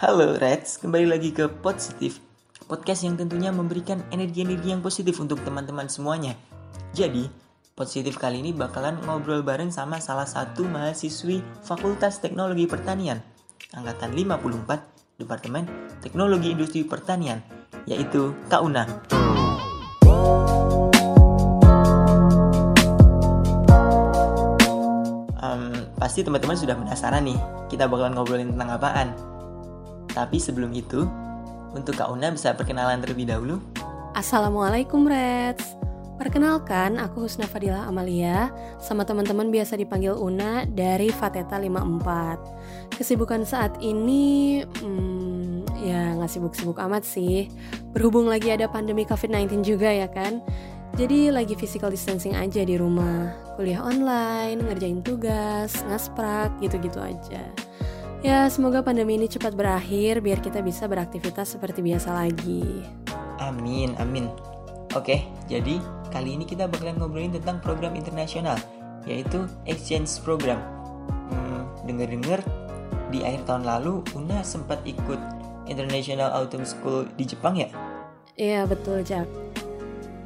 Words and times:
Halo 0.00 0.40
Reds, 0.40 0.80
kembali 0.80 1.12
lagi 1.12 1.28
ke 1.28 1.44
Positif 1.60 2.24
Podcast 2.64 3.04
yang 3.04 3.20
tentunya 3.20 3.52
memberikan 3.52 4.00
energi-energi 4.08 4.72
yang 4.72 4.80
positif 4.80 5.20
untuk 5.20 5.44
teman-teman 5.44 5.92
semuanya. 5.92 6.40
Jadi, 6.96 7.28
Positif 7.76 8.16
kali 8.16 8.40
ini 8.40 8.56
bakalan 8.56 8.96
ngobrol 9.04 9.44
bareng 9.44 9.68
sama 9.68 10.00
salah 10.00 10.24
satu 10.24 10.64
mahasiswi 10.64 11.44
Fakultas 11.60 12.16
Teknologi 12.24 12.64
Pertanian 12.64 13.20
Angkatan 13.76 14.16
54, 14.16 15.20
Departemen 15.20 15.68
Teknologi 16.00 16.56
Industri 16.56 16.80
Pertanian 16.88 17.44
Yaitu 17.84 18.32
Kak 18.48 18.64
Pasti 26.00 26.24
teman-teman 26.24 26.56
sudah 26.56 26.72
penasaran 26.72 27.20
nih 27.20 27.36
Kita 27.68 27.84
bakalan 27.84 28.16
ngobrolin 28.16 28.56
tentang 28.56 28.80
apaan 28.80 29.29
tapi 30.20 30.36
sebelum 30.36 30.68
itu, 30.76 31.08
untuk 31.72 31.96
Kak 31.96 32.12
Una 32.12 32.28
bisa 32.28 32.52
perkenalan 32.52 33.00
terlebih 33.00 33.24
dahulu. 33.24 33.56
Assalamualaikum 34.12 35.08
Reds. 35.08 35.80
Perkenalkan, 36.20 37.00
aku 37.00 37.24
Husna 37.24 37.48
Fadila 37.48 37.88
Amalia, 37.88 38.52
sama 38.76 39.08
teman-teman 39.08 39.48
biasa 39.48 39.80
dipanggil 39.80 40.12
Una 40.12 40.68
dari 40.68 41.08
Fateta 41.08 41.56
54. 41.56 42.92
Kesibukan 43.00 43.48
saat 43.48 43.80
ini, 43.80 44.60
hmm, 44.60 45.80
ya 45.80 46.12
nggak 46.20 46.28
sibuk-sibuk 46.28 46.76
amat 46.76 47.08
sih. 47.08 47.48
Berhubung 47.96 48.28
lagi 48.28 48.52
ada 48.52 48.68
pandemi 48.68 49.08
COVID-19 49.08 49.64
juga 49.64 49.88
ya 49.88 50.12
kan. 50.12 50.44
Jadi 51.00 51.32
lagi 51.32 51.56
physical 51.56 51.88
distancing 51.88 52.36
aja 52.36 52.60
di 52.60 52.76
rumah. 52.76 53.32
Kuliah 53.56 53.80
online, 53.80 54.60
ngerjain 54.60 55.00
tugas, 55.00 55.72
ngasprak, 55.88 56.52
gitu-gitu 56.60 57.00
aja. 57.00 57.40
Ya, 58.20 58.44
semoga 58.52 58.84
pandemi 58.84 59.16
ini 59.16 59.32
cepat 59.32 59.56
berakhir 59.56 60.20
biar 60.20 60.44
kita 60.44 60.60
bisa 60.60 60.84
beraktivitas 60.84 61.56
seperti 61.56 61.80
biasa 61.80 62.12
lagi. 62.12 62.84
Amin, 63.40 63.96
amin. 63.96 64.28
Oke, 64.92 65.24
jadi 65.48 65.80
kali 66.12 66.36
ini 66.36 66.44
kita 66.44 66.68
bakalan 66.68 67.00
ngobrolin 67.00 67.32
tentang 67.32 67.64
program 67.64 67.96
internasional, 67.96 68.60
yaitu 69.08 69.48
exchange 69.64 70.20
program. 70.20 70.60
Hmm, 71.32 71.64
denger-denger 71.88 72.44
di 73.08 73.24
akhir 73.24 73.48
tahun 73.48 73.64
lalu 73.64 74.04
Una 74.12 74.44
sempat 74.44 74.84
ikut 74.84 75.16
International 75.64 76.28
Autumn 76.36 76.68
School 76.68 77.08
di 77.16 77.24
Jepang 77.24 77.56
ya? 77.56 77.72
Iya, 78.36 78.68
betul, 78.68 79.00
Jack. 79.00 79.24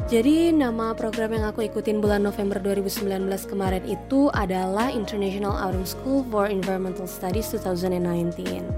Jadi 0.04 0.52
nama 0.52 0.92
program 0.92 1.32
yang 1.32 1.48
aku 1.48 1.64
ikutin 1.64 2.02
bulan 2.02 2.20
November 2.26 2.60
2019 2.60 3.24
kemarin 3.48 3.80
itu 3.88 4.28
adalah 4.36 4.92
International 4.92 5.56
Autumn 5.56 5.88
School 5.88 6.20
for 6.28 6.50
Environmental 6.50 7.08
Studies 7.08 7.48
2019. 7.56 8.68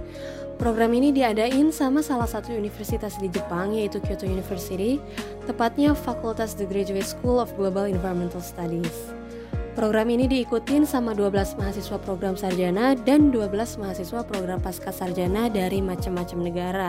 Program 0.56 0.92
ini 0.96 1.12
diadain 1.12 1.68
sama 1.74 2.00
salah 2.00 2.24
satu 2.24 2.54
universitas 2.54 3.18
di 3.20 3.28
Jepang 3.28 3.74
yaitu 3.74 4.00
Kyoto 4.00 4.24
University, 4.24 5.02
tepatnya 5.44 5.92
Fakultas 5.92 6.56
The 6.56 6.64
Graduate 6.64 7.04
School 7.04 7.42
of 7.42 7.52
Global 7.58 7.90
Environmental 7.90 8.40
Studies. 8.40 9.12
Program 9.76 10.08
ini 10.08 10.24
diikutin 10.24 10.88
sama 10.88 11.12
12 11.12 11.60
mahasiswa 11.60 12.00
program 12.00 12.32
sarjana 12.32 12.96
dan 12.96 13.28
12 13.28 13.76
mahasiswa 13.76 14.24
program 14.24 14.56
pasca 14.56 14.88
sarjana 14.88 15.52
dari 15.52 15.84
macam-macam 15.84 16.38
negara 16.40 16.88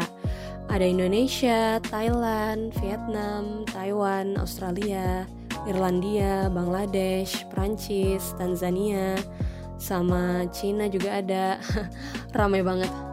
ada 0.67 0.83
Indonesia, 0.83 1.79
Thailand, 1.87 2.75
Vietnam, 2.83 3.63
Taiwan, 3.71 4.35
Australia, 4.35 5.23
Irlandia, 5.63 6.51
Bangladesh, 6.51 7.47
Prancis, 7.51 8.35
Tanzania, 8.35 9.15
sama 9.79 10.43
Cina 10.51 10.91
juga 10.91 11.23
ada. 11.23 11.59
Ramai 12.37 12.63
banget. 12.63 13.06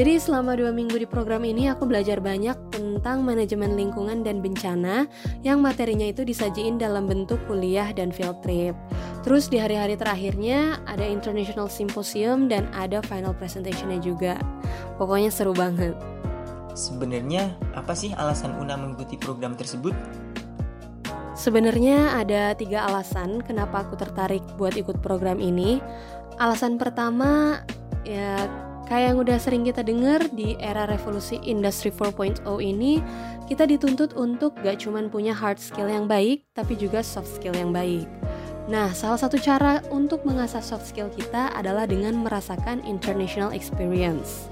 Jadi 0.00 0.16
selama 0.16 0.56
dua 0.56 0.72
minggu 0.72 0.96
di 0.96 1.04
program 1.04 1.44
ini 1.44 1.68
aku 1.68 1.84
belajar 1.84 2.24
banyak 2.24 2.56
tentang 2.72 3.20
manajemen 3.20 3.76
lingkungan 3.76 4.24
dan 4.24 4.40
bencana 4.40 5.04
yang 5.44 5.60
materinya 5.60 6.08
itu 6.08 6.24
disajiin 6.24 6.80
dalam 6.80 7.04
bentuk 7.04 7.36
kuliah 7.44 7.84
dan 7.92 8.08
field 8.08 8.40
trip. 8.40 8.72
Terus 9.20 9.52
di 9.52 9.60
hari-hari 9.60 10.00
terakhirnya 10.00 10.80
ada 10.88 11.04
International 11.04 11.68
Symposium 11.68 12.48
dan 12.48 12.64
ada 12.72 13.04
final 13.04 13.36
presentationnya 13.36 14.00
juga. 14.00 14.40
Pokoknya 14.96 15.28
seru 15.28 15.52
banget. 15.52 15.92
Sebenarnya 16.72 17.52
apa 17.76 17.92
sih 17.92 18.16
alasan 18.16 18.56
Una 18.56 18.80
mengikuti 18.80 19.20
program 19.20 19.52
tersebut? 19.52 19.92
Sebenarnya 21.36 22.16
ada 22.16 22.56
tiga 22.56 22.88
alasan 22.88 23.44
kenapa 23.44 23.84
aku 23.84 24.00
tertarik 24.00 24.40
buat 24.56 24.80
ikut 24.80 25.04
program 25.04 25.36
ini. 25.44 25.76
Alasan 26.40 26.80
pertama 26.80 27.60
ya 28.08 28.48
kayak 28.90 29.14
yang 29.14 29.18
udah 29.22 29.38
sering 29.38 29.62
kita 29.62 29.86
dengar 29.86 30.18
di 30.34 30.58
era 30.58 30.82
revolusi 30.82 31.38
industri 31.46 31.94
4.0 31.94 32.42
ini 32.58 32.98
kita 33.46 33.62
dituntut 33.62 34.18
untuk 34.18 34.58
gak 34.66 34.82
cuman 34.82 35.06
punya 35.06 35.30
hard 35.30 35.62
skill 35.62 35.86
yang 35.86 36.10
baik 36.10 36.42
tapi 36.50 36.74
juga 36.74 36.98
soft 37.06 37.30
skill 37.38 37.54
yang 37.54 37.70
baik. 37.70 38.10
Nah, 38.66 38.90
salah 38.94 39.18
satu 39.18 39.38
cara 39.38 39.82
untuk 39.94 40.26
mengasah 40.26 40.62
soft 40.62 40.90
skill 40.90 41.10
kita 41.10 41.54
adalah 41.54 41.86
dengan 41.86 42.18
merasakan 42.18 42.82
international 42.86 43.54
experience. 43.54 44.50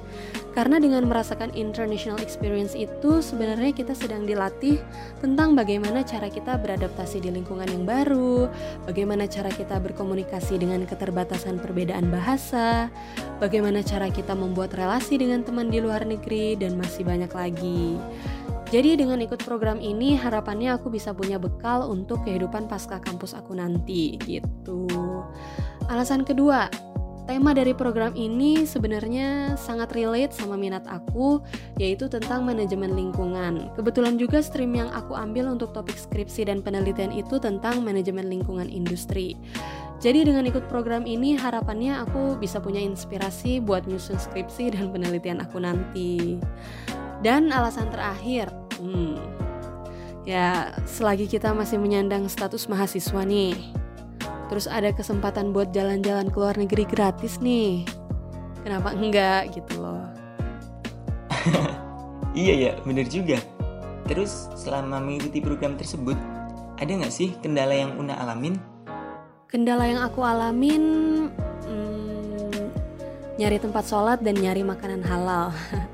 Karena 0.57 0.83
dengan 0.83 1.07
merasakan 1.07 1.55
international 1.55 2.19
experience 2.19 2.75
itu 2.75 3.23
sebenarnya 3.23 3.71
kita 3.71 3.95
sedang 3.95 4.27
dilatih 4.27 4.81
tentang 5.23 5.55
bagaimana 5.55 6.03
cara 6.03 6.27
kita 6.27 6.59
beradaptasi 6.59 7.23
di 7.23 7.31
lingkungan 7.31 7.69
yang 7.69 7.85
baru, 7.87 8.51
bagaimana 8.89 9.31
cara 9.31 9.53
kita 9.53 9.79
berkomunikasi 9.79 10.59
dengan 10.59 10.83
keterbatasan 10.89 11.63
perbedaan 11.63 12.11
bahasa, 12.11 12.91
bagaimana 13.39 13.87
cara 13.87 14.11
kita 14.11 14.35
membuat 14.35 14.75
relasi 14.75 15.21
dengan 15.21 15.47
teman 15.47 15.71
di 15.71 15.79
luar 15.79 16.03
negeri 16.03 16.59
dan 16.59 16.75
masih 16.75 17.07
banyak 17.07 17.31
lagi. 17.31 17.95
Jadi 18.69 19.01
dengan 19.01 19.17
ikut 19.25 19.41
program 19.49 19.81
ini 19.81 20.13
harapannya 20.13 20.77
aku 20.77 20.93
bisa 20.93 21.17
punya 21.17 21.41
bekal 21.41 21.89
untuk 21.89 22.21
kehidupan 22.29 22.69
pasca 22.69 23.01
kampus 23.01 23.33
aku 23.33 23.57
nanti 23.57 24.21
gitu. 24.29 24.85
Alasan 25.89 26.21
kedua, 26.21 26.69
tema 27.29 27.53
dari 27.53 27.77
program 27.77 28.17
ini 28.17 28.65
sebenarnya 28.65 29.61
sangat 29.61 29.93
relate 29.93 30.33
sama 30.33 30.57
minat 30.57 30.89
aku, 30.89 31.45
yaitu 31.77 32.09
tentang 32.09 32.49
manajemen 32.49 32.97
lingkungan. 32.97 33.69
Kebetulan 33.77 34.17
juga 34.17 34.41
stream 34.41 34.73
yang 34.73 34.89
aku 34.97 35.13
ambil 35.13 35.53
untuk 35.53 35.77
topik 35.77 36.01
skripsi 36.01 36.49
dan 36.49 36.65
penelitian 36.65 37.13
itu 37.13 37.37
tentang 37.37 37.85
manajemen 37.85 38.33
lingkungan 38.33 38.73
industri. 38.73 39.37
Jadi 40.01 40.25
dengan 40.25 40.49
ikut 40.49 40.73
program 40.73 41.05
ini 41.05 41.37
harapannya 41.37 42.01
aku 42.01 42.41
bisa 42.41 42.65
punya 42.65 42.81
inspirasi 42.81 43.61
buat 43.61 43.85
nyusun 43.85 44.17
skripsi 44.17 44.73
dan 44.73 44.89
penelitian 44.89 45.45
aku 45.45 45.61
nanti. 45.61 46.41
Dan 47.21 47.53
alasan 47.53 47.93
terakhir, 47.93 48.49
hmm, 48.81 49.21
ya 50.25 50.73
selagi 50.89 51.29
kita 51.29 51.53
masih 51.53 51.77
menyandang 51.77 52.25
status 52.31 52.71
mahasiswa 52.73 53.21
nih, 53.27 53.59
terus 54.49 54.67
ada 54.67 54.91
kesempatan 54.93 55.53
buat 55.53 55.71
jalan-jalan 55.71 56.33
ke 56.33 56.37
luar 56.37 56.57
negeri 56.57 56.85
gratis 56.89 57.41
nih. 57.41 57.85
Kenapa 58.65 58.93
enggak 58.97 59.55
gitu 59.55 59.81
loh? 59.81 60.03
Iya 62.39 62.55
ya 62.55 62.73
bener 62.87 63.09
juga. 63.11 63.41
Terus 64.07 64.47
selama 64.55 65.03
mengikuti 65.03 65.43
program 65.43 65.75
tersebut 65.75 66.15
ada 66.79 66.87
nggak 66.87 67.11
sih 67.11 67.35
kendala 67.43 67.75
yang 67.75 67.99
Una 67.99 68.15
alamin? 68.15 68.55
Kendala 69.51 69.91
yang 69.91 69.99
aku 70.07 70.23
alamin 70.23 70.85
hmm, 71.67 72.63
nyari 73.43 73.59
tempat 73.59 73.91
sholat 73.91 74.23
dan 74.23 74.39
nyari 74.39 74.63
makanan 74.63 75.03
halal 75.03 75.51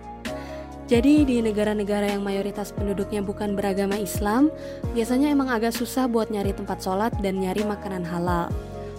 Jadi 0.85 1.25
di 1.25 1.41
negara-negara 1.41 2.13
yang 2.13 2.21
mayoritas 2.21 2.69
penduduknya 2.69 3.25
bukan 3.25 3.57
beragama 3.57 3.97
Islam, 3.97 4.53
biasanya 4.93 5.33
emang 5.33 5.49
agak 5.49 5.73
susah 5.73 6.05
buat 6.05 6.29
nyari 6.29 6.53
tempat 6.53 6.85
sholat 6.85 7.17
dan 7.25 7.41
nyari 7.41 7.65
makanan 7.65 8.05
halal. 8.05 8.53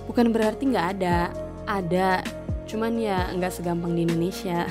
Bukan 0.09 0.33
berarti 0.33 0.73
nggak 0.73 0.87
ada, 0.97 1.29
ada, 1.69 2.25
cuman 2.65 2.97
ya 2.97 3.29
nggak 3.37 3.53
segampang 3.53 3.93
di 3.93 4.01
Indonesia. 4.01 4.65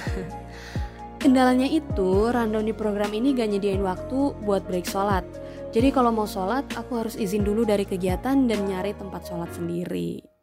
Kendalanya 1.23 1.71
itu, 1.71 2.35
rundown 2.35 2.69
di 2.69 2.77
program 2.77 3.09
ini 3.17 3.33
gak 3.33 3.49
nyediain 3.49 3.81
waktu 3.81 4.37
buat 4.45 4.61
break 4.69 4.85
sholat. 4.85 5.25
Jadi 5.73 5.89
kalau 5.89 6.13
mau 6.13 6.29
sholat, 6.29 6.69
aku 6.77 7.01
harus 7.01 7.17
izin 7.17 7.49
dulu 7.49 7.65
dari 7.65 7.89
kegiatan 7.89 8.45
dan 8.45 8.61
nyari 8.69 8.93
tempat 8.93 9.25
sholat 9.25 9.49
sendiri. 9.57 10.34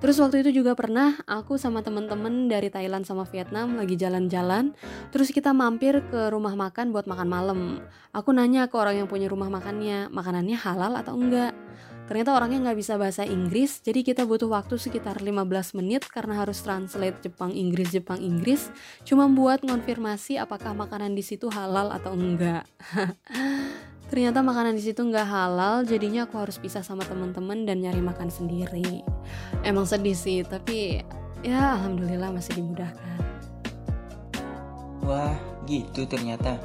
Terus 0.00 0.16
waktu 0.16 0.40
itu 0.40 0.64
juga 0.64 0.72
pernah 0.72 1.20
aku 1.28 1.60
sama 1.60 1.84
temen-temen 1.84 2.48
dari 2.48 2.72
Thailand 2.72 3.04
sama 3.04 3.28
Vietnam 3.28 3.76
lagi 3.76 4.00
jalan-jalan, 4.00 4.72
terus 5.12 5.28
kita 5.28 5.52
mampir 5.52 6.00
ke 6.08 6.32
rumah 6.32 6.56
makan 6.56 6.88
buat 6.88 7.04
makan 7.04 7.28
malam. 7.28 7.60
Aku 8.16 8.32
nanya 8.32 8.64
ke 8.72 8.80
orang 8.80 9.04
yang 9.04 9.08
punya 9.12 9.28
rumah 9.28 9.52
makannya, 9.52 10.08
makanannya 10.08 10.56
halal 10.56 10.96
atau 10.96 11.20
enggak. 11.20 11.52
Ternyata 12.08 12.34
orangnya 12.34 12.58
nggak 12.66 12.78
bisa 12.80 12.98
bahasa 12.98 13.22
Inggris, 13.22 13.84
jadi 13.86 14.02
kita 14.02 14.26
butuh 14.26 14.50
waktu 14.50 14.80
sekitar 14.80 15.22
15 15.22 15.78
menit 15.78 16.08
karena 16.10 16.42
harus 16.42 16.58
translate 16.58 17.22
Jepang 17.22 17.54
Inggris 17.54 17.94
Jepang 17.94 18.18
Inggris, 18.18 18.72
cuma 19.06 19.30
buat 19.30 19.62
ngonfirmasi 19.62 20.40
apakah 20.40 20.74
makanan 20.74 21.14
di 21.14 21.22
situ 21.22 21.46
halal 21.52 21.94
atau 21.94 22.16
enggak. 22.16 22.66
Ternyata 24.10 24.42
makanan 24.42 24.74
di 24.74 24.82
situ 24.82 25.06
nggak 25.06 25.22
halal, 25.22 25.86
jadinya 25.86 26.26
aku 26.26 26.42
harus 26.42 26.58
pisah 26.58 26.82
sama 26.82 27.06
teman-teman 27.06 27.62
dan 27.62 27.78
nyari 27.78 28.02
makan 28.02 28.26
sendiri. 28.26 29.06
Emang 29.62 29.86
sedih 29.86 30.18
sih, 30.18 30.42
tapi 30.42 30.98
ya 31.46 31.78
alhamdulillah 31.78 32.34
masih 32.34 32.58
dimudahkan. 32.58 33.16
Wah, 35.06 35.38
gitu 35.70 36.10
ternyata. 36.10 36.58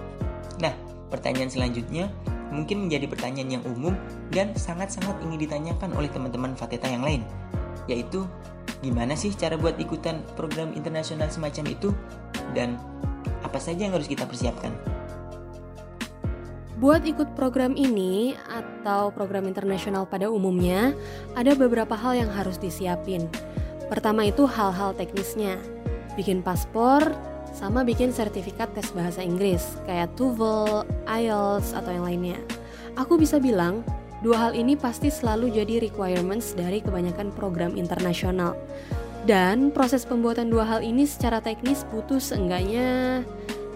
Nah, 0.58 0.74
pertanyaan 1.14 1.54
selanjutnya 1.54 2.10
mungkin 2.50 2.90
menjadi 2.90 3.06
pertanyaan 3.06 3.62
yang 3.62 3.64
umum 3.70 3.94
dan 4.34 4.58
sangat-sangat 4.58 5.14
ingin 5.22 5.46
ditanyakan 5.46 5.94
oleh 5.94 6.10
teman-teman 6.10 6.58
Fateta 6.58 6.90
yang 6.90 7.06
lain, 7.06 7.22
yaitu 7.86 8.26
gimana 8.82 9.14
sih 9.14 9.30
cara 9.38 9.54
buat 9.54 9.78
ikutan 9.78 10.18
program 10.34 10.74
internasional 10.74 11.30
semacam 11.30 11.66
itu 11.70 11.94
dan 12.58 12.82
apa 13.46 13.62
saja 13.62 13.86
yang 13.86 13.94
harus 13.94 14.10
kita 14.10 14.26
persiapkan? 14.26 14.95
Buat 16.86 17.02
ikut 17.02 17.34
program 17.34 17.74
ini 17.74 18.38
atau 18.46 19.10
program 19.10 19.50
internasional 19.50 20.06
pada 20.06 20.30
umumnya, 20.30 20.94
ada 21.34 21.58
beberapa 21.58 21.98
hal 21.98 22.14
yang 22.14 22.30
harus 22.30 22.62
disiapin. 22.62 23.26
Pertama 23.90 24.22
itu 24.30 24.46
hal-hal 24.46 24.94
teknisnya. 24.94 25.58
Bikin 26.14 26.46
paspor, 26.46 27.02
sama 27.58 27.82
bikin 27.82 28.14
sertifikat 28.14 28.70
tes 28.78 28.94
bahasa 28.94 29.26
Inggris 29.26 29.66
kayak 29.90 30.14
TOEFL, 30.14 30.86
IELTS 31.10 31.74
atau 31.74 31.90
yang 31.90 32.06
lainnya. 32.06 32.38
Aku 33.02 33.18
bisa 33.18 33.42
bilang, 33.42 33.82
dua 34.22 34.46
hal 34.46 34.54
ini 34.54 34.78
pasti 34.78 35.10
selalu 35.10 35.58
jadi 35.58 35.82
requirements 35.82 36.54
dari 36.54 36.86
kebanyakan 36.86 37.34
program 37.34 37.82
internasional. 37.82 38.54
Dan 39.26 39.74
proses 39.74 40.06
pembuatan 40.06 40.54
dua 40.54 40.70
hal 40.70 40.86
ini 40.86 41.10
secara 41.10 41.42
teknis 41.42 41.82
butuh 41.90 42.22
seenggaknya 42.22 43.26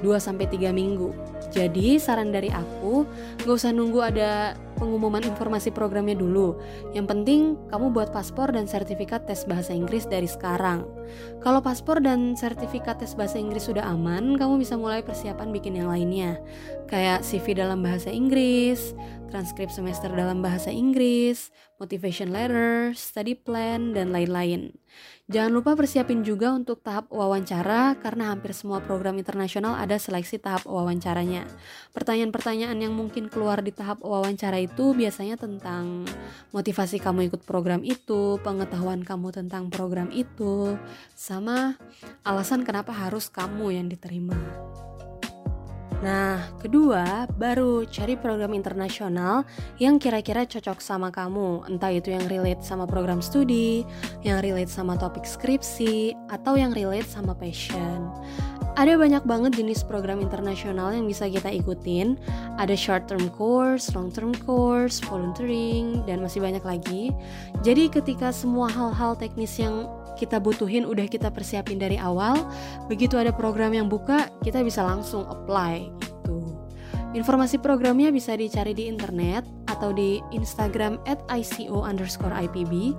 2-3 0.05 0.69
minggu. 0.69 1.38
Jadi 1.49 1.97
saran 1.97 2.29
dari 2.29 2.53
aku, 2.53 3.03
gak 3.41 3.55
usah 3.57 3.73
nunggu 3.73 3.99
ada 4.05 4.53
pengumuman 4.79 5.21
informasi 5.21 5.69
programnya 5.75 6.15
dulu. 6.15 6.55
Yang 6.95 7.05
penting 7.11 7.41
kamu 7.67 7.91
buat 7.91 8.15
paspor 8.15 8.55
dan 8.55 8.65
sertifikat 8.65 9.27
tes 9.27 9.43
bahasa 9.43 9.75
Inggris 9.75 10.07
dari 10.07 10.25
sekarang. 10.25 10.87
Kalau 11.43 11.59
paspor 11.59 11.99
dan 11.99 12.39
sertifikat 12.39 13.03
tes 13.03 13.13
bahasa 13.13 13.35
Inggris 13.35 13.67
sudah 13.67 13.83
aman, 13.83 14.39
kamu 14.39 14.63
bisa 14.63 14.79
mulai 14.79 15.03
persiapan 15.03 15.51
bikin 15.51 15.77
yang 15.77 15.91
lainnya. 15.91 16.39
Kayak 16.87 17.27
CV 17.27 17.59
dalam 17.59 17.83
bahasa 17.83 18.09
Inggris, 18.09 18.95
transkrip 19.29 19.69
semester 19.69 20.09
dalam 20.09 20.41
bahasa 20.41 20.73
Inggris, 20.73 21.53
motivation 21.77 22.33
letter, 22.33 22.91
study 22.97 23.37
plan, 23.37 23.93
dan 23.93 24.09
lain-lain. 24.09 24.73
Jangan 25.29 25.53
lupa 25.53 25.77
persiapin 25.77 26.25
juga 26.25 26.49
untuk 26.49 26.81
tahap 26.81 27.13
wawancara 27.13 27.93
karena 28.01 28.33
hampir 28.33 28.57
semua 28.57 28.81
program 28.81 29.13
internasional 29.21 29.77
ada 29.77 30.01
seleksi 30.01 30.41
tahap 30.41 30.65
wawancaranya. 30.65 31.45
Pertanyaan-pertanyaan 31.93 32.81
yang 32.81 32.97
mungkin 32.97 33.29
keluar 33.29 33.61
di 33.61 33.69
tahap 33.69 34.01
wawancara 34.01 34.57
itu 34.57 34.68
biasanya 34.75 35.39
tentang 35.39 36.05
motivasi 36.51 37.01
kamu 37.01 37.31
ikut 37.33 37.47
program 37.47 37.81
itu, 37.81 38.37
pengetahuan 38.43 39.01
kamu 39.01 39.33
tentang 39.33 39.71
program 39.73 40.11
itu, 40.13 40.77
sama 41.15 41.79
alasan 42.27 42.61
kenapa 42.61 42.91
harus 42.91 43.31
kamu 43.31 43.79
yang 43.79 43.87
diterima. 43.87 44.37
Nah, 45.99 46.39
kedua, 46.63 47.27
baru 47.27 47.83
cari 47.83 48.15
program 48.15 48.55
internasional 48.55 49.43
yang 49.83 49.99
kira-kira 49.99 50.47
cocok 50.47 50.79
sama 50.79 51.11
kamu, 51.11 51.67
entah 51.67 51.91
itu 51.91 52.15
yang 52.15 52.23
relate 52.31 52.63
sama 52.63 52.87
program 52.87 53.19
studi, 53.19 53.83
yang 54.23 54.39
relate 54.39 54.71
sama 54.71 54.95
topik 54.95 55.27
skripsi, 55.27 56.15
atau 56.31 56.55
yang 56.55 56.71
relate 56.71 57.03
sama 57.03 57.35
passion. 57.35 58.15
Ada 58.77 58.97
banyak 58.99 59.23
banget 59.25 59.57
jenis 59.57 59.81
program 59.81 60.21
internasional 60.21 60.93
yang 60.93 61.09
bisa 61.09 61.25
kita 61.25 61.49
ikutin. 61.49 62.19
Ada 62.61 62.77
short 62.77 63.09
term 63.09 63.31
course, 63.33 63.89
long 63.97 64.13
term 64.13 64.35
course, 64.45 65.01
volunteering, 65.01 66.05
dan 66.05 66.21
masih 66.21 66.43
banyak 66.43 66.61
lagi. 66.61 67.15
Jadi 67.65 67.89
ketika 67.89 68.29
semua 68.29 68.69
hal-hal 68.69 69.17
teknis 69.17 69.57
yang 69.57 69.89
kita 70.19 70.35
butuhin 70.35 70.83
udah 70.83 71.07
kita 71.07 71.31
persiapin 71.31 71.79
dari 71.79 71.95
awal, 71.95 72.35
begitu 72.91 73.15
ada 73.15 73.31
program 73.31 73.71
yang 73.71 73.87
buka, 73.87 74.27
kita 74.43 74.59
bisa 74.59 74.83
langsung 74.83 75.23
apply. 75.31 76.08
Informasi 77.09 77.57
programnya 77.57 78.13
bisa 78.13 78.37
dicari 78.37 78.77
di 78.77 78.85
internet 78.85 79.41
atau 79.65 79.89
di 79.89 80.21
Instagram 80.29 81.01
at 81.09 81.17
ICO 81.25 81.81
underscore 81.81 82.29
IPB. 82.29 82.93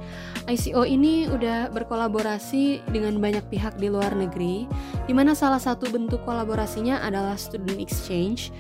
ICO 0.51 0.83
ini 0.83 1.31
udah 1.31 1.71
berkolaborasi 1.71 2.83
dengan 2.91 3.23
banyak 3.23 3.47
pihak 3.55 3.79
di 3.79 3.87
luar 3.87 4.11
negeri, 4.19 4.67
di 5.07 5.15
mana 5.15 5.31
salah 5.31 5.63
satu 5.63 5.87
bentuk 5.95 6.27
kolaborasinya 6.27 6.99
adalah 7.07 7.39
student 7.39 7.79
exchange. 7.79 8.51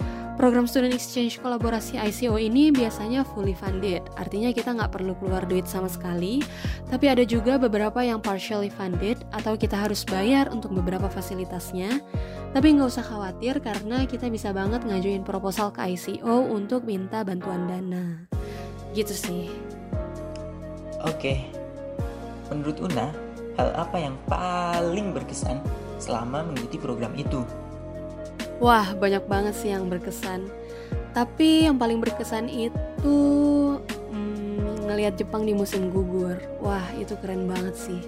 Program 0.41 0.65
Student 0.65 0.97
Exchange 0.97 1.37
kolaborasi 1.45 2.01
ICO 2.01 2.41
ini 2.41 2.73
biasanya 2.73 3.29
fully 3.29 3.53
funded, 3.53 4.01
artinya 4.17 4.49
kita 4.57 4.73
nggak 4.73 4.89
perlu 4.89 5.13
keluar 5.21 5.45
duit 5.45 5.69
sama 5.69 5.85
sekali, 5.85 6.41
tapi 6.89 7.13
ada 7.13 7.29
juga 7.29 7.61
beberapa 7.61 8.01
yang 8.01 8.25
partially 8.25 8.73
funded 8.73 9.21
atau 9.37 9.53
kita 9.53 9.77
harus 9.77 10.01
bayar 10.09 10.49
untuk 10.49 10.73
beberapa 10.73 11.13
fasilitasnya. 11.13 12.01
Tapi 12.57 12.73
nggak 12.73 12.89
usah 12.89 13.05
khawatir 13.05 13.61
karena 13.61 14.09
kita 14.09 14.33
bisa 14.33 14.49
banget 14.57 14.81
ngajuin 14.89 15.29
proposal 15.29 15.77
ke 15.77 15.93
ICO 15.93 16.49
untuk 16.49 16.89
minta 16.89 17.21
bantuan 17.21 17.69
dana. 17.69 18.25
Gitu 18.97 19.13
sih. 19.13 19.53
Oke, 21.05 21.53
menurut 22.49 22.81
Una, 22.81 23.13
hal 23.61 23.77
apa 23.77 23.97
yang 24.01 24.17
paling 24.25 25.13
berkesan 25.13 25.61
selama 26.01 26.49
mengikuti 26.49 26.81
program 26.81 27.13
itu? 27.13 27.45
Wah, 28.61 28.93
banyak 28.93 29.25
banget 29.25 29.57
sih 29.57 29.73
yang 29.73 29.89
berkesan. 29.89 30.45
Tapi 31.17 31.65
yang 31.65 31.81
paling 31.81 31.97
berkesan 31.97 32.47
itu 32.53 33.17
hmm, 34.13 34.85
ngelihat 34.85 35.17
Jepang 35.17 35.49
di 35.49 35.57
musim 35.57 35.89
gugur. 35.89 36.37
Wah, 36.61 36.85
itu 37.01 37.17
keren 37.25 37.49
banget 37.49 37.73
sih. 37.73 38.05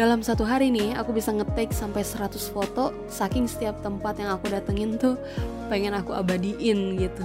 Dalam 0.00 0.24
satu 0.24 0.48
hari 0.48 0.72
nih, 0.72 0.96
aku 0.96 1.12
bisa 1.12 1.36
ngetik 1.36 1.76
sampai 1.76 2.00
100 2.00 2.32
foto, 2.48 2.96
saking 3.12 3.44
setiap 3.44 3.84
tempat 3.84 4.16
yang 4.16 4.32
aku 4.32 4.48
datengin 4.48 4.96
tuh 4.96 5.20
pengen 5.68 5.92
aku 5.92 6.16
abadiin 6.16 6.96
gitu. 6.96 7.24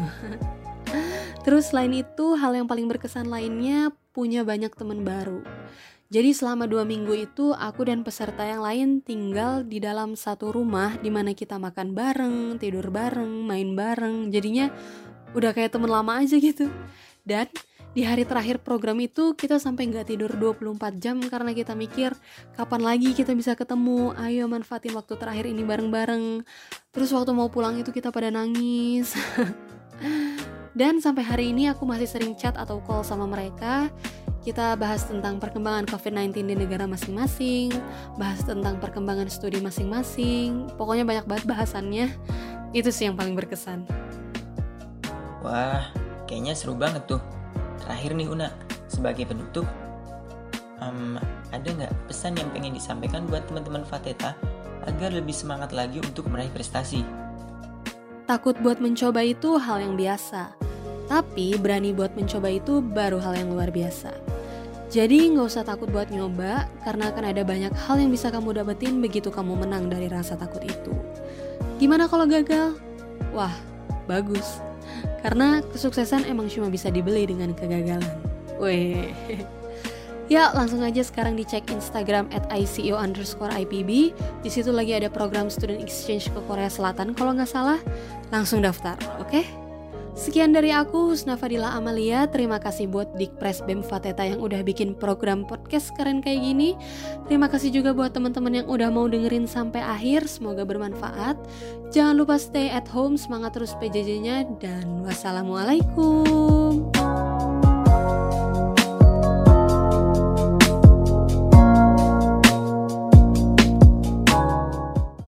Terus 1.47 1.71
selain 1.71 1.95
itu, 1.95 2.35
hal 2.35 2.59
yang 2.59 2.67
paling 2.67 2.91
berkesan 2.91 3.31
lainnya 3.31 3.95
punya 4.11 4.43
banyak 4.43 4.75
teman 4.75 5.07
baru. 5.07 5.47
Jadi 6.05 6.37
selama 6.37 6.69
dua 6.69 6.85
minggu 6.85 7.17
itu 7.17 7.49
aku 7.51 7.89
dan 7.89 8.05
peserta 8.05 8.45
yang 8.45 8.61
lain 8.61 8.89
tinggal 9.01 9.65
di 9.65 9.81
dalam 9.81 10.13
satu 10.13 10.53
rumah 10.53 10.93
di 11.01 11.09
mana 11.09 11.33
kita 11.33 11.57
makan 11.57 11.97
bareng, 11.97 12.61
tidur 12.61 12.93
bareng, 12.93 13.41
main 13.41 13.73
bareng. 13.73 14.29
Jadinya 14.29 14.69
udah 15.33 15.51
kayak 15.51 15.73
temen 15.73 15.89
lama 15.89 16.21
aja 16.21 16.37
gitu. 16.37 16.69
Dan 17.25 17.49
di 17.95 18.03
hari 18.03 18.27
terakhir 18.27 18.59
program 18.59 18.99
itu 18.99 19.39
kita 19.39 19.55
sampai 19.55 19.87
nggak 19.87 20.11
tidur 20.11 20.27
24 20.35 20.99
jam 20.99 21.15
karena 21.23 21.55
kita 21.55 21.79
mikir 21.79 22.11
kapan 22.59 22.83
lagi 22.83 23.15
kita 23.15 23.31
bisa 23.31 23.55
ketemu 23.55 24.11
ayo 24.19 24.51
manfaatin 24.51 24.91
waktu 24.99 25.15
terakhir 25.15 25.47
ini 25.47 25.63
bareng-bareng 25.63 26.43
terus 26.91 27.15
waktu 27.15 27.31
mau 27.31 27.47
pulang 27.47 27.79
itu 27.79 27.95
kita 27.95 28.11
pada 28.11 28.27
nangis 28.35 29.15
dan 30.79 30.99
sampai 30.99 31.23
hari 31.23 31.55
ini 31.55 31.71
aku 31.71 31.87
masih 31.87 32.03
sering 32.03 32.35
chat 32.35 32.59
atau 32.59 32.83
call 32.83 33.07
sama 33.07 33.23
mereka 33.23 33.87
kita 34.45 34.77
bahas 34.77 35.01
tentang 35.09 35.41
perkembangan 35.41 35.89
COVID-19 35.89 36.45
di 36.45 36.53
negara 36.53 36.85
masing-masing, 36.85 37.73
bahas 38.21 38.45
tentang 38.45 38.77
perkembangan 38.77 39.25
studi 39.25 39.57
masing-masing. 39.57 40.69
Pokoknya 40.77 41.01
banyak 41.01 41.25
banget 41.25 41.45
bahasannya. 41.49 42.13
Itu 42.69 42.93
sih 42.93 43.09
yang 43.09 43.17
paling 43.17 43.33
berkesan. 43.33 43.89
Wah, 45.41 45.89
kayaknya 46.29 46.53
seru 46.53 46.77
banget 46.77 47.09
tuh. 47.09 47.21
Terakhir 47.81 48.13
nih 48.13 48.29
Una, 48.29 48.53
sebagai 48.85 49.25
penutup, 49.25 49.65
um, 50.77 51.17
ada 51.49 51.65
nggak 51.65 51.93
pesan 52.05 52.37
yang 52.37 52.49
pengen 52.53 52.77
disampaikan 52.77 53.25
buat 53.25 53.49
teman-teman 53.49 53.81
Fateta 53.81 54.37
agar 54.85 55.09
lebih 55.09 55.33
semangat 55.33 55.73
lagi 55.73 55.97
untuk 56.05 56.29
meraih 56.29 56.53
prestasi? 56.53 57.01
Takut 58.29 58.53
buat 58.61 58.77
mencoba 58.77 59.25
itu 59.25 59.57
hal 59.57 59.81
yang 59.81 59.97
biasa, 59.97 60.53
tapi 61.09 61.57
berani 61.57 61.93
buat 61.93 62.13
mencoba 62.13 62.49
itu 62.53 62.81
baru 62.81 63.21
hal 63.21 63.37
yang 63.37 63.49
luar 63.53 63.69
biasa. 63.69 64.24
Jadi 64.95 65.27
nggak 65.35 65.51
usah 65.51 65.67
takut 65.67 65.91
buat 65.91 66.07
nyoba, 66.07 66.71
karena 66.87 67.11
akan 67.11 67.35
ada 67.35 67.43
banyak 67.43 67.75
hal 67.75 67.99
yang 67.99 68.15
bisa 68.15 68.31
kamu 68.31 68.55
dapetin 68.55 69.03
begitu 69.03 69.27
kamu 69.27 69.67
menang 69.67 69.91
dari 69.91 70.07
rasa 70.07 70.39
takut 70.39 70.63
itu. 70.63 70.95
Gimana 71.83 72.07
kalau 72.07 72.23
gagal? 72.23 72.79
Wah, 73.35 73.51
bagus. 74.07 74.63
Karena 75.19 75.59
kesuksesan 75.75 76.23
emang 76.31 76.47
cuma 76.47 76.71
bisa 76.71 76.87
dibeli 76.87 77.27
dengan 77.27 77.51
kegagalan. 77.51 78.07
Weh. 78.55 79.11
Ya, 80.25 80.49
langsung 80.57 80.81
aja 80.81 81.05
sekarang 81.05 81.37
dicek 81.37 81.69
Instagram 81.69 82.25
at 82.33 82.49
ICO 82.49 82.97
underscore 82.97 83.53
IPB. 83.53 84.09
Di 84.41 84.49
situ 84.49 84.73
lagi 84.73 84.97
ada 84.97 85.05
program 85.05 85.53
student 85.53 85.77
exchange 85.77 86.33
ke 86.33 86.39
Korea 86.49 86.65
Selatan 86.65 87.13
kalau 87.13 87.37
nggak 87.37 87.45
salah. 87.45 87.77
Langsung 88.33 88.65
daftar, 88.65 88.97
oke? 89.21 89.29
Okay? 89.29 89.64
Sekian 90.15 90.55
dari 90.55 90.71
aku, 90.71 91.11
Husna 91.11 91.35
Fadila 91.35 91.75
Amalia. 91.75 92.23
Terima 92.31 92.55
kasih 92.55 92.87
buat 92.87 93.19
Dikpres 93.19 93.59
BEM 93.67 93.83
Fateta 93.83 94.23
yang 94.23 94.39
udah 94.39 94.63
bikin 94.63 94.95
program 94.95 95.43
podcast 95.43 95.91
keren 95.99 96.23
kayak 96.23 96.39
gini. 96.39 96.71
Terima 97.27 97.51
kasih 97.51 97.75
juga 97.75 97.91
buat 97.91 98.15
teman-teman 98.15 98.63
yang 98.63 98.67
udah 98.71 98.87
mau 98.95 99.11
dengerin 99.11 99.43
sampai 99.43 99.83
akhir. 99.83 100.31
Semoga 100.31 100.63
bermanfaat. 100.63 101.35
Jangan 101.91 102.15
lupa 102.15 102.39
stay 102.39 102.71
at 102.71 102.87
home, 102.87 103.19
semangat 103.19 103.59
terus 103.59 103.75
PJJ-nya, 103.75 104.47
dan 104.63 105.03
wassalamualaikum. 105.03 106.95